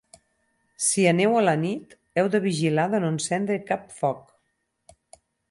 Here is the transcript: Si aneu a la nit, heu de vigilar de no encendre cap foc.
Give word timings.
Si 0.85 1.03
aneu 1.11 1.37
a 1.41 1.43
la 1.43 1.53
nit, 1.65 1.93
heu 2.21 2.31
de 2.37 2.41
vigilar 2.47 2.87
de 2.95 3.03
no 3.05 3.13
encendre 3.17 3.59
cap 3.69 3.87
foc. 4.01 4.27